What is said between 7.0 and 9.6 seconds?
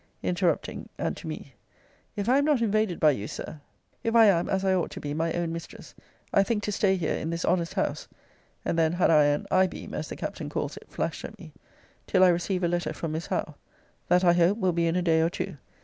in this honest house, [and then had I an